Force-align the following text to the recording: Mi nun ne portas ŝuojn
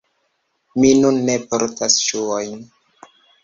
Mi 0.79 0.91
nun 1.03 1.21
ne 1.29 1.37
portas 1.53 2.01
ŝuojn 2.09 2.61